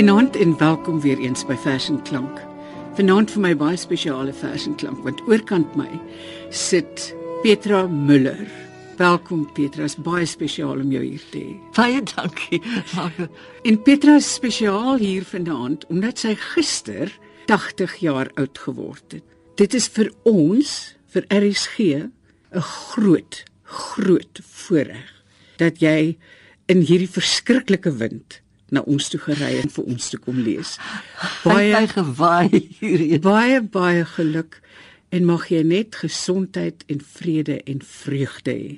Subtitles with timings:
[0.00, 2.38] Goeienaand en welkom weer eens by Fashion Klank.
[2.96, 5.90] Vanaand vir my baie spesiale Fashion Klank want oorkant my
[6.48, 7.10] sit
[7.42, 8.48] Petra Müller.
[8.96, 11.58] Welkom Petra, is baie spesiaal om jou hier te hê.
[11.76, 12.62] Baie dankie.
[13.68, 17.12] En Petra is spesiaal hier vanaand omdat sy gister
[17.52, 19.38] 80 jaar oud geword het.
[19.60, 20.76] Dit is vir ons,
[21.12, 22.08] vir RSG,
[22.56, 25.12] 'n groot, groot voorreg
[25.60, 26.16] dat jy
[26.72, 30.76] in hierdie verskriklike wind na ons toe gery en vir ons toe kom lees.
[31.44, 33.20] Baie gewaai hier.
[33.30, 34.60] Baie baie geluk
[35.10, 38.76] en mag jy net gesondheid en vrede en vreugde hê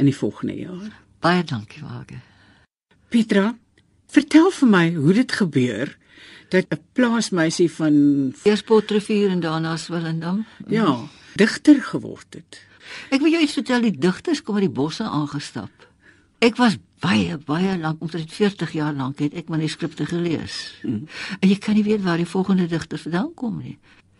[0.00, 0.94] in die volgende jaar.
[1.24, 2.20] Baie dankie, Wage.
[3.12, 3.52] Petra,
[4.10, 5.92] vertel vir my hoe dit gebeur
[6.48, 7.94] dat 'n plaasmeisie van
[8.42, 12.60] Eerspotrivier en daarna Swellendam, ja, digter geword het.
[13.10, 15.70] Ek wil jou iets vertel, die digters kom uit die bosse aangestap.
[16.44, 20.74] Ek was baie baie lank, omtrent 40 jaar lank het ek manuskripte gelees.
[20.82, 21.06] Hmm.
[21.40, 23.78] En jy kan nie weet waar die volgende digter vandaan kom nie.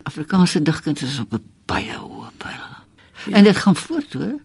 [0.09, 2.65] Afrikaanse digkuns is op 'n baie hoë pyl.
[3.29, 3.37] Ja.
[3.37, 4.39] En dit gaan voort, hoor.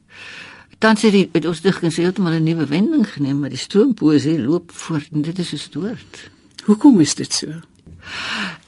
[0.78, 4.73] Dan sê die met ons digkuns heeltemal 'n nuwe wending geneem, maar die stroompoesie loop
[4.73, 6.31] voort en dit is gestoord.
[6.64, 7.48] Hoekom is dit so?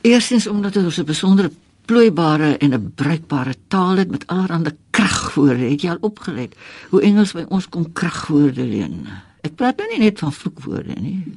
[0.00, 1.50] Eerstens omdat ons 'n besondere
[1.92, 5.70] plooibare en 'n bruikbare taal het met allerlei kragwoorde.
[5.70, 6.56] Het jy al opgelet
[6.90, 9.06] hoe Engels by ons kom kragwoorde leen?
[9.40, 11.34] Ek praat nou nie net van vloekwoorde nie.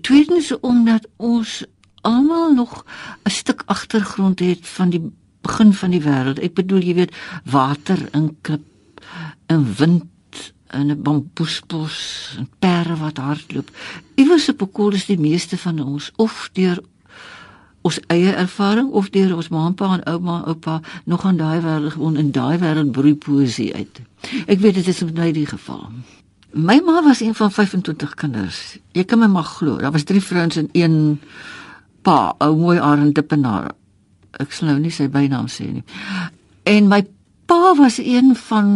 [0.00, 1.64] Tweedens omdat ons
[2.00, 2.84] almal nog
[3.22, 6.42] 'n stuk agtergrond het van die begin van die wêreld.
[6.42, 7.14] Ek bedoel jy weet
[7.44, 8.66] water in klip
[9.46, 13.70] en wind en 'n bamboesbos en perde wat hardloop.
[14.14, 16.82] Iewers op 'n koel is die meeste van ons of deur
[17.82, 21.92] ons eie ervaring of deur ons ma en ouma en oupa nog aan daai wêreld
[21.92, 24.00] gewoon in daai wêreld broei poesie uit.
[24.46, 25.88] Ek weet dit is met my die geval.
[26.52, 28.78] My ma was een van 25 kinders.
[28.92, 31.20] Jy kan my maar glo, daar was drie vrouens en een
[32.02, 33.72] pa, ou mooi Arend Dippenaar.
[34.38, 35.84] Ek sal nou nie sy bynaam sê nie.
[36.68, 37.02] En my
[37.52, 38.68] pa was een van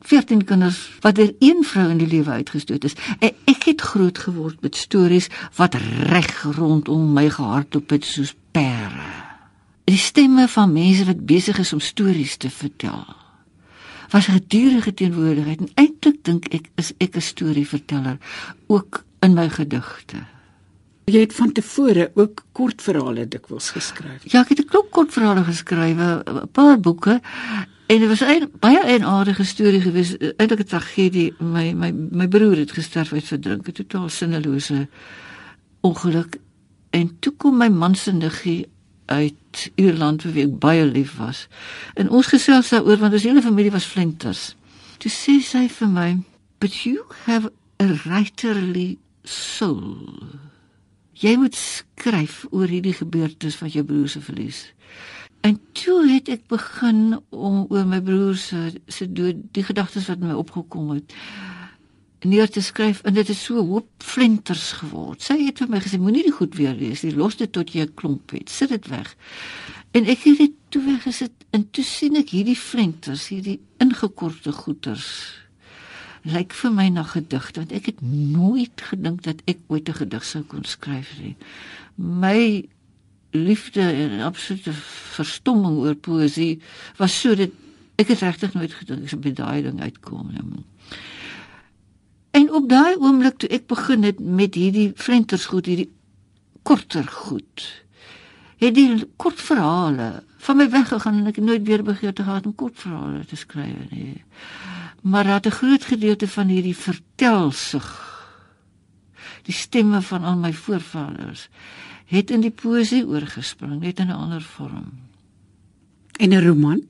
[0.00, 2.96] 14 kinders wat deur een vrou in die lewe uitgestoot is.
[3.18, 5.76] En ek het groot geword met stories wat
[6.10, 9.06] reg rondom my gehardloop het soos pere.
[9.84, 13.04] Die stemme van mense wat besig is om stories te vertel.
[14.10, 18.18] Was gedurende teenwoordigheid en eintlik dink ek is ek 'n storieverteller
[18.66, 20.26] ook in my gedigte.
[21.04, 24.22] Jy het van tevore ook kortverhale dikwels geskryf.
[24.32, 27.20] Ja, ek het 'n klop kortverhale geskrywe, 'n paar boeke
[27.86, 31.34] en dit was 'n baie 'n aardige storie gewees, eintlik 'n tragedie.
[31.38, 34.88] My my my broer het gesterf uit verdrink, 'n totaal sinnelose
[35.80, 36.38] ongeluk
[36.90, 38.66] en toe kom my man se niggie
[39.06, 41.46] uit Ierland vir wie ek baie lief was.
[41.94, 44.54] En ons gesels daaroor want ons hele familie was flenters.
[44.98, 46.22] Toe sê sy vir my,
[46.58, 47.52] "But you have
[47.82, 50.08] a writerly soul."
[51.12, 54.72] Jy moet skryf oor hierdie gebeurtenis van jou broer se verlies.
[55.44, 60.22] En toe het ek begin om oor my broer se se dood, die gedagtes wat
[60.24, 61.12] my opgekom het
[62.24, 65.20] neer te skryf en dit het so hoop flenters geword.
[65.20, 67.12] Sy het vir my gesê moenie dit goed weer lees nie.
[67.12, 68.48] Los dit tot jy 'n klomp het.
[68.48, 69.16] Sit dit weg.
[69.92, 75.36] En ek het dit toe weggesit en toe sien ek hierdie flenters, hierdie ingekorte goeters
[76.24, 80.24] lyk vir my na gedigte want ek het nooit gedink dat ek ooit 'n gedig
[80.24, 81.36] sou kon skryf nie.
[81.96, 82.64] My
[83.34, 84.72] liefde en absolute
[85.16, 86.60] verstomming oor poësie
[86.98, 87.52] was so dit
[87.98, 90.64] ek het regtig nooit gedink ek sou by daai ding uitkom nie.
[92.34, 95.90] En op daai oomblik toe ek begin het met hierdie flenters goed, hierdie
[96.66, 97.66] korter goed.
[98.58, 102.56] Het die kort verhale van my weggegaan en ek het nooit weer begeerte gehad om
[102.58, 104.24] kort verhale te skryf nie.
[105.02, 107.86] Maar dat 'n groot gedeelte van hierdie vertelsig
[109.42, 111.48] die stemme van al my voorvaders
[112.04, 114.92] het in die poesie oorgespring net in 'n ander vorm.
[116.18, 116.82] En 'n roman?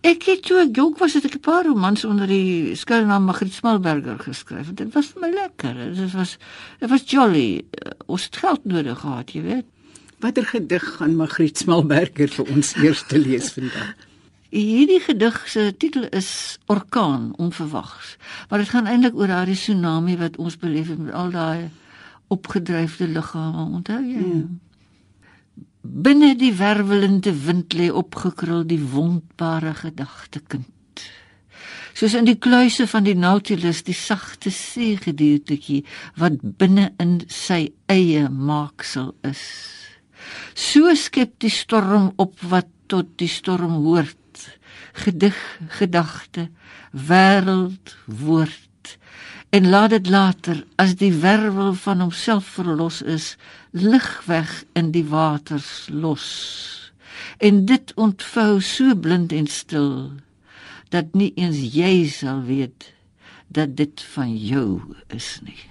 [0.00, 3.52] Ek het toe ek jonk was het ek 'n paar romans onder die skuilnaam Magriet
[3.52, 4.72] Smalberger geskryf.
[4.74, 5.74] Dit was vir my lekker.
[5.94, 6.38] Dit was
[6.78, 7.64] dit was jolly.
[8.06, 9.66] Ons het geld nodig gehad, jy weet.
[10.18, 13.94] Watter gedig gaan Magriet Smalberger vir ons eers te lees vandag?
[14.50, 18.16] Hierdie gedig se titel is Orkaan onverwags.
[18.48, 21.70] Maar dit gaan eintlik oor daardie tsunami wat ons beleef het met al daai
[22.30, 24.24] opgedryfde liggame, onthou jy?
[24.24, 24.58] Hmm.
[25.80, 30.68] Binne die wervelende wind lê opgekrul die wondbare gedagtekind.
[31.96, 35.82] Soos in die kluise van die Nautilus die sagte seegediertjie
[36.20, 39.42] wat binne in sy eie maaksel is.
[40.54, 44.16] So skep die storm op wat tot die storm hoort.
[45.02, 45.36] Gedig,
[45.76, 46.48] gedagte,
[46.92, 48.98] wêreld, woord hart
[49.50, 53.36] en laat dit later as die werwel van homself verlos is
[53.72, 56.92] lig weg in die waters los.
[57.38, 60.12] En dit ontvou so blind en stil
[60.90, 62.92] dat nie eens jy sal weet
[63.48, 65.69] dat dit van jou is nie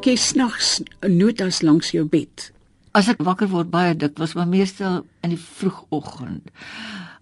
[0.00, 0.68] Maak jy snags
[1.04, 2.46] notas langs jou bed?
[2.96, 6.48] As ek wakker word baie dik, was maar meestal in die vroegoggend.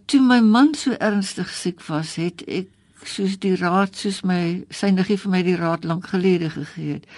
[0.07, 2.71] Toe my man so ernstig siek was, het ek
[3.03, 7.11] soos die raad soos my sy niggie vir my die raad lank gelede gegee het,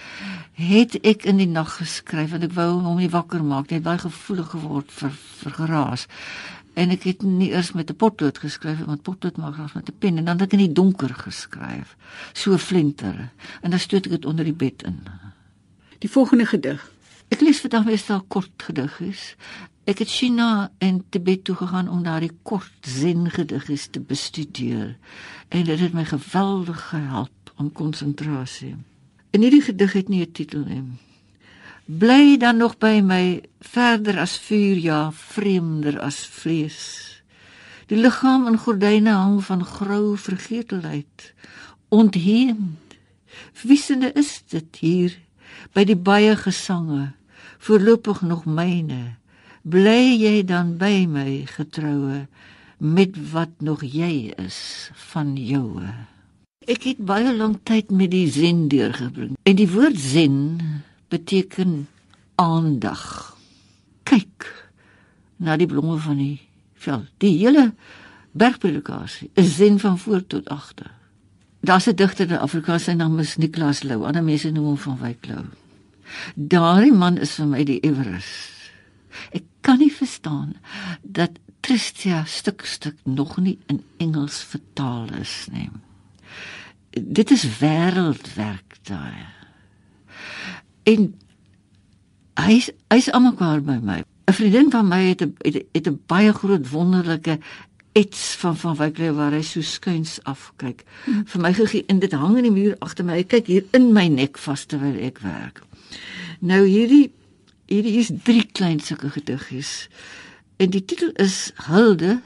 [0.57, 3.77] het ek in die nag geskryf want ek wou hom nie wakker maak nie.
[3.77, 6.09] Hy het baie gevoelig geword vir vir geraas.
[6.73, 9.99] En ek het nie eers met 'n potlood geskryf want potlood maak graag met 'n
[9.99, 11.93] pen en dan het ek in die donker geskryf.
[12.33, 13.29] So flinter.
[13.61, 15.05] En dan stoot ek dit onder die bed in.
[16.01, 16.81] Die volgende gedig.
[17.29, 19.35] Ek lees vandag meestal kort gediggies.
[19.85, 24.95] Ek het China en Tibet toe gegaan om daardie kort zen gediggies te bestudeer
[25.53, 28.73] en dit het my geweldig gehelp om konsentrasie.
[29.29, 30.83] En hierdie gedig het nie 'n titel nie.
[31.85, 37.21] Bly dan nog by my verder as vuur ja, vreemder as vlees.
[37.85, 41.33] Die liggaam in gordyne hang van grou vergetelheid,
[41.89, 42.97] ontheemd.
[43.61, 45.19] Wissende is dit hier
[45.73, 47.11] by die baie gesange,
[47.61, 49.17] voorlopig nog myne.
[49.61, 52.25] Bly jy dan by my getroue
[52.81, 55.85] met wat nog jy is van joue.
[56.65, 59.35] Ek het baie lank tyd met die zen deurgebring.
[59.45, 60.37] En die woord zen
[61.13, 61.87] beteken
[62.41, 63.35] aandag.
[64.09, 64.49] Kyk
[65.41, 66.39] na die blomme van die
[66.81, 67.09] veld.
[67.21, 67.71] Die hele
[68.31, 70.89] bergpredikasie is zen van voor tot agter.
[71.61, 74.05] Daar's 'n digter in Afrikaans sy naam is Niklas Lou.
[74.05, 75.45] Ander mense noem hom van Wyk Lou.
[76.35, 78.71] Daardie man is vir my die Everest.
[79.31, 80.55] Ek kan nie verstaan
[81.01, 85.69] dat Tristia stuk stuk nog nie in Engels vertaal is nie.
[86.91, 89.25] dit is wêreldwerk daai.
[90.83, 91.11] En
[92.41, 94.01] hy's hy's almal kwaar by my.
[94.27, 95.35] 'n Vriendin van my het 'n
[95.71, 97.39] het 'n baie groot wonderlike
[97.93, 100.83] iets van van Wykloof waar hy so skuins afkyk.
[101.05, 103.19] Vir my gegee en dit hang in die muur agter my.
[103.19, 105.63] Hy kyk hier in my nek vas terwyl ek werk.
[106.39, 107.11] Nou hierdie
[107.71, 109.87] hierdie is drie klein sulke gediggies.
[110.59, 112.19] En die titel is Hulde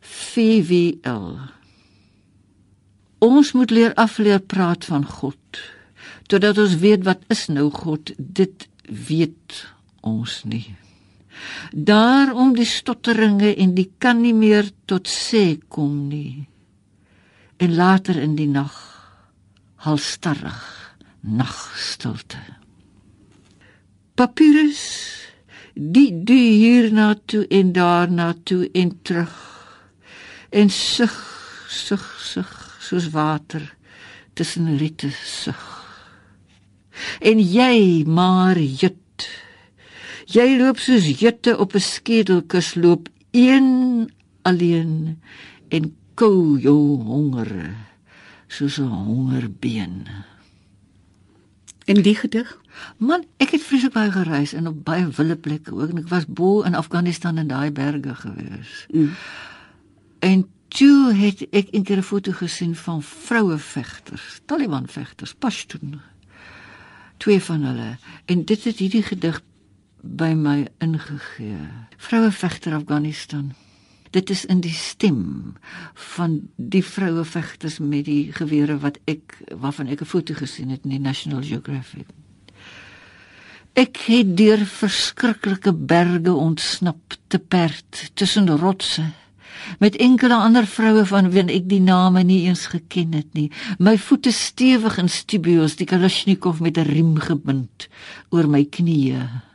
[0.00, 1.38] VWL.
[3.20, 5.62] Ons moet leer afleer praat van God.
[6.26, 9.64] Totdat ons weet wat is nou God, dit weet
[10.06, 10.79] ons nie.
[11.72, 16.48] Daarom die stotteringe en die kan nie meer tot sê kom nie.
[17.60, 18.76] En later in die nag
[19.84, 20.60] halstarrig
[21.20, 22.40] nagstilte.
[24.14, 24.84] Papyrus
[25.74, 29.36] die die hier na toe en daar na toe en terug
[30.50, 31.14] en sug
[31.68, 33.62] sug sug soos water
[34.34, 35.62] tussen riete sug
[37.20, 38.99] en jy maar jut
[40.30, 44.10] jy loop soos jutte op 'n skedelkus loop een
[44.42, 45.18] alleen
[45.68, 47.76] en kou jou honger
[48.48, 50.06] soos 'n hongerbeen
[51.84, 52.58] in die gedig
[52.96, 56.26] man ek het vreeslik baie gereis en op baie wille plekke ook en ek was
[56.26, 59.10] bo in Afghanistan in daai berge gewees mm.
[60.20, 66.00] En toe het ek 'n keer 'n foto gesien van vroue vegters, Taliban vegters, Pashtun.
[67.16, 69.42] Twee van hulle en dit het hierdie gedig
[70.02, 71.68] by my ingegee.
[71.96, 73.52] Vroue vegter Afghanistan.
[74.10, 75.54] Dit is in die stem
[75.94, 80.84] van die vroue vegters met die gewere wat ek waarvan ek 'n foto gesien het
[80.84, 82.06] in die National Geographic.
[83.72, 89.12] Ek het deur verskriklike berge ontsnap te perd tussen rotse
[89.78, 93.50] met enkele ander vroue van wie ek die name nie eens geken het nie.
[93.78, 97.88] My voete stewig in stubios, die Kalashnikov met 'n riem gebind
[98.30, 99.49] oor my knieë.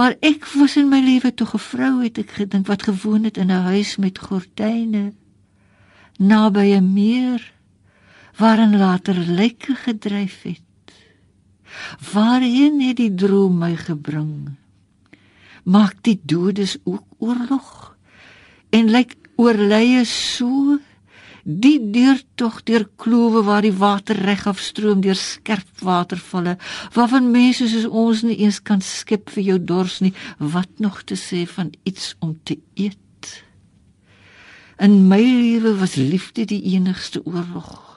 [0.00, 3.36] Maar ek was in my lewe tog 'n vrou het ek gedink wat gewoon het
[3.36, 5.12] in 'n huis met gordyne
[6.16, 7.52] naby 'n meer
[8.40, 10.88] waarin later lyke gedryf het.
[12.12, 14.56] Waarheen het die droom my gebring?
[15.64, 17.90] Maak die dodes ook oorlog?
[18.70, 20.78] en lyk oorlye so
[21.58, 26.56] die deur tog deur klowe waar die water reg afstroom deur skerp watervalle
[26.94, 30.14] waarvan mense soos ons nie eens kan skep vir jou dors nie.
[30.38, 32.98] Wat nog te sê van iets om te eet?
[34.80, 37.88] In my lewe was liefde die enigste oorlog.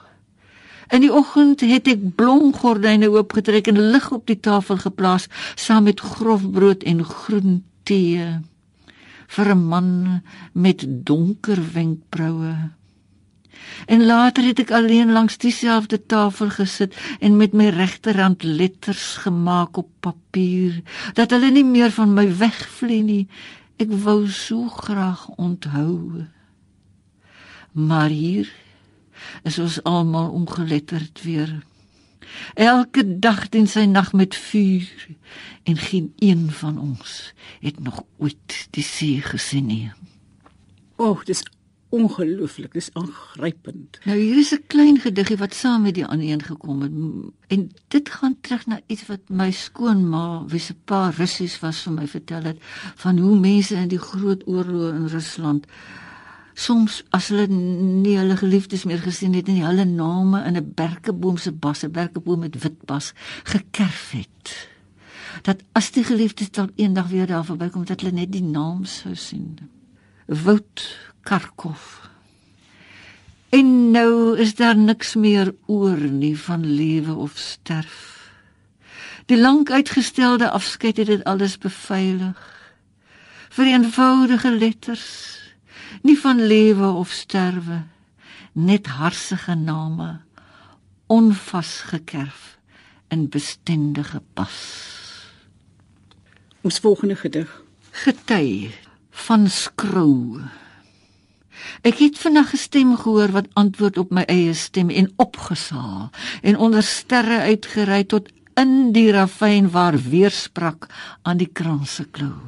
[0.92, 6.00] In die oggend het ek blomgordyne oopgetrek en lig op die tafel geplaas saam met
[6.00, 8.26] grof brood en groen tee
[9.34, 12.54] vir 'n man met donker wenkbroue.
[13.86, 19.76] En later het ek alleen langs dieselfde tafel gesit en met my regterhand letters gemaak
[19.76, 20.82] op papier
[21.12, 23.26] dat hulle nie meer van my wegvlieg nie.
[23.76, 26.24] Ek wou so graag onthou.
[27.72, 28.50] Maar hier
[29.42, 31.50] is ons almal ongeletterd weer.
[32.54, 35.08] Elke dag dien sy nag met vuur
[35.64, 39.92] en geen een van ons het nog ooit die see gesien nie.
[40.96, 41.42] Och, dis
[41.94, 43.98] ongelooflik, dis aangrypend.
[44.04, 46.92] Nou hier is 'n klein gediggie wat saam met die ander een gekom het
[47.48, 51.92] en dit gaan terug na iets wat my skoonma, wie se pa Russies was, vir
[51.92, 52.58] my vertel het
[52.94, 55.66] van hoe mense in die groot oorlog in Rusland
[56.54, 61.36] soms as hulle nie hulle geliefdes meer gesien het en hulle name in 'n berkeboom
[61.36, 63.12] se bas, 'n berkeboom met wit bas
[63.44, 64.68] gekerf het.
[65.42, 69.14] Dat as die geliefdes dalk eendag weer daar verbykom dat hulle net die naam sou
[69.14, 69.58] sien.
[70.26, 72.00] Wout Karkov.
[73.48, 78.30] En nou is daar niks meer oor nie van lewe of sterf.
[79.26, 82.40] Die lank uitgestelde afskeid het dit alles beveilig.
[83.48, 85.38] Vir eenvoudige letters
[86.02, 87.82] nie van lewe of sterwe
[88.52, 90.20] net harsige name
[91.06, 92.58] onvasgekerf
[93.08, 94.58] in bestendige pas
[96.62, 97.50] ons volgende gedig
[98.04, 98.70] gety
[99.26, 100.42] van skrou
[101.86, 106.10] ek het vanaand gestem gehoor wat antwoord op my eie stem en opgesaal
[106.42, 108.30] en onder sterre uitgery tot
[108.60, 110.88] in die ravyn waar weersprak
[111.22, 112.38] aan die kranse klou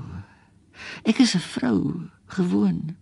[1.04, 1.80] ek is 'n vrou
[2.26, 2.96] gewoon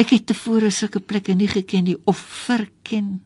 [0.00, 3.20] Ek het tevore sulke plekke nie geken nie of verken.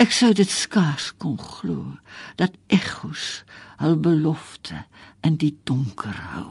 [0.00, 1.98] Ek sou dit skaars kon glo
[2.40, 3.44] dat egos
[3.82, 4.84] hul belofte
[5.26, 6.48] in die donker hou.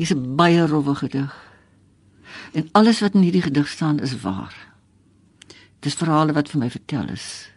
[0.00, 1.32] Dis 'n baie rowwe gedig.
[2.52, 4.54] En alles wat in hierdie gedig staan is waar.
[5.80, 7.50] Dis verhale wat vir my vertel is.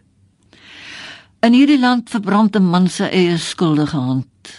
[1.40, 4.58] In hierdie land verbrand 'n man se eie skuldige hand.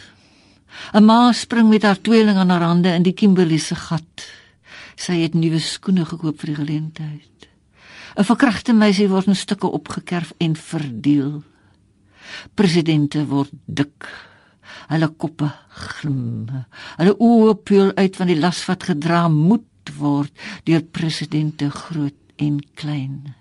[0.94, 4.32] 'n Ma spring met haar tweeling aan haar hande in die Kimberley se gat.
[4.96, 7.48] Sy het nuwe skoene gekoop vir die geleentheid.
[8.18, 11.44] 'n Verkragte meisie word in stukke opgekerf en verdeel.
[12.54, 14.10] Presidente word dik.
[14.90, 16.50] Hulle koppe glim.
[16.98, 20.34] Hulle oë peel uit van die las wat gedra moet word
[20.66, 23.36] deur presidente groot en klein.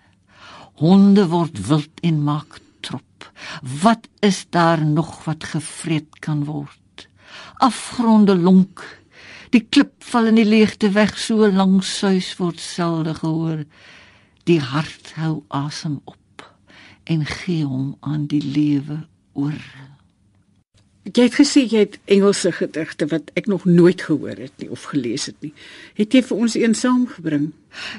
[0.81, 3.29] Honde word wild en maak trop.
[3.83, 7.09] Wat is daar nog wat gevreet kan word?
[7.65, 8.83] Afgronde lonk.
[9.55, 13.65] Die klip val in die leegte weg so lank suis word selde gehoor.
[14.45, 16.19] Die hart hou asem op
[17.05, 19.61] en gee hom aan die lewe oor.
[21.05, 24.87] Jy het gesê jy het Engelse gedigte wat ek nog nooit gehoor het nie of
[24.89, 25.53] gelees het nie.
[25.99, 27.51] Het jy vir ons een saamgebring?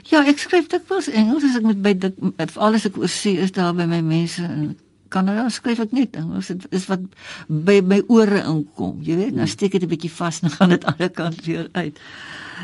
[0.10, 2.18] Ja, ek skryf dikwels Engels as ek met by dit
[2.58, 4.74] alles ek oor sê is daar by my mense in
[5.14, 6.50] Kanada skryf ek net Engels.
[6.50, 7.06] Dit is wat
[7.46, 8.98] by my ore inkom.
[9.06, 12.00] Jy weet, nou steek dit 'n bietjie vas en gaan dit alle kante weer uit.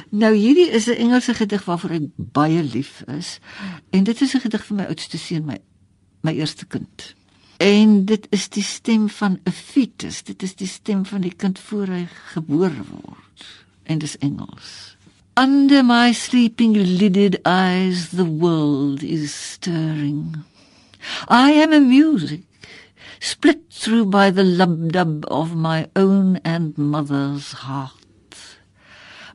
[0.10, 3.40] Nou hierdie is 'n Engelse gedig waarvoor ek baie lief is.
[3.92, 5.62] En dit is 'n gedig vir my oudste seun, my
[6.22, 7.16] my eerste kind.
[7.62, 10.24] En dit is die stem van 'n fetus.
[10.24, 13.46] Dit is die stem van die kind voor hy gebore word.
[13.84, 14.98] En dis Engels.
[15.34, 20.44] Under my sleeping lidded eyes the world is stirring.
[21.30, 22.42] I am a music
[23.20, 28.36] split through by the lub-dub of my own and mother's heart.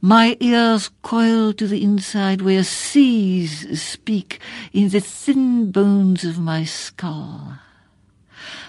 [0.01, 4.41] My ears coil to the inside where seas speak
[4.73, 7.59] in the thin bones of my skull.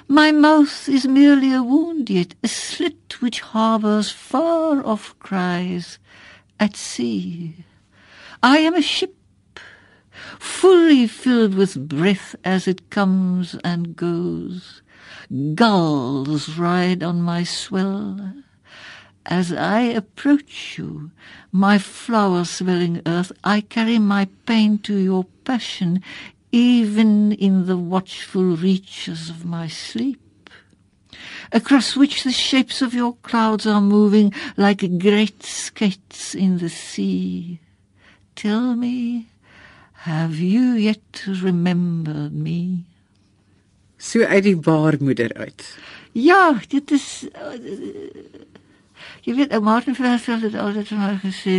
[0.10, 6.00] My mouth is merely a wound, yet a slit which harbours far off cries
[6.62, 7.66] at sea.
[8.42, 9.16] I am a ship,
[10.40, 14.82] fully filled with breath as it comes and goes.
[15.56, 18.34] Gulls ride on my swell.
[19.26, 21.12] As I approach you,
[21.52, 26.02] my flower-swelling earth, I carry my pain to your passion
[26.52, 30.50] even in the watchful reaches of my sleep,
[31.52, 37.60] across which the shapes of your clouds are moving like great skates in the sea.
[38.36, 39.28] Tell me,
[39.94, 42.86] have you yet remembered me?
[43.98, 45.78] So uit die baarmoeder uit.
[46.12, 47.58] Ja, dit is uh,
[49.26, 51.58] jy weet, Martin Versveld het altyd vir my gesê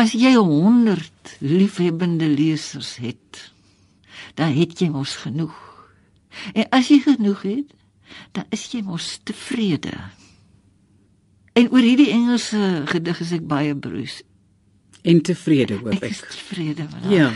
[0.00, 3.50] as jy 100 liefhebbende lesers het,
[4.34, 5.56] dan het jy mos genoeg.
[6.54, 7.76] En as jy genoeg het,
[8.32, 9.94] dan is jy mos tevrede.
[11.58, 14.20] En oor hierdie Engelse gedig is ek baie broos.
[15.02, 16.10] En tevrede hoop ek.
[16.10, 17.16] Ek is tevrede met dit.
[17.16, 17.30] Ja.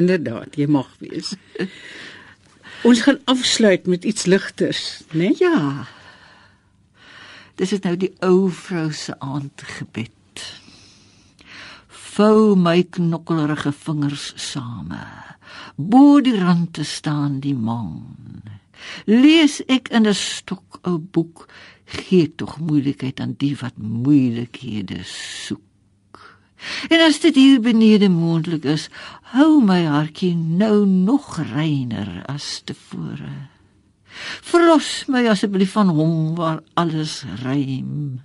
[0.00, 1.34] Inderdaad, jy mag wees.
[2.88, 5.28] Ons gaan afsluit met iets ligters, né?
[5.28, 5.34] Nee?
[5.42, 5.86] Ja.
[7.58, 10.44] Dis is nou die ou vrou se aandgebed.
[11.88, 15.02] Vou my knokkelerige vingers same.
[15.76, 18.42] Bo die rand te staan die maan.
[19.04, 21.48] Lees ek in 'n stok 'n boek,
[21.84, 25.62] gee tog moeilikheid aan die wat moeilikhede soek.
[26.88, 28.88] En as dit hier benede moontlik is,
[29.34, 33.48] hou my hartjie nou nog reiner as tevore.
[34.42, 38.20] Verlos my asseblief van hom waar alles rym.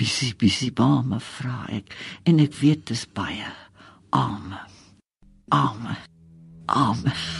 [0.00, 1.92] Bisie bisie ba me vra ek
[2.24, 3.52] en ek weet dis baie.
[4.16, 4.69] Amen.
[5.52, 5.96] Amen.
[6.68, 7.39] Amen.